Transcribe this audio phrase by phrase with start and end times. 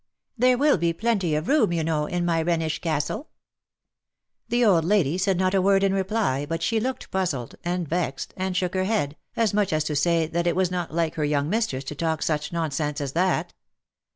[0.35, 3.29] There will be plenty of room, you know, in my Rhenish castle."
[4.49, 8.33] The old lady said not a word in reply, but she looked puzzled, and vexed,
[8.35, 11.23] and shook her head, as much as to say that it was not like her
[11.23, 13.53] young mistress to talk such nonsense as that.